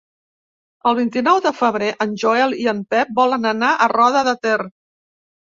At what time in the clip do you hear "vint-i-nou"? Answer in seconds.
0.99-1.41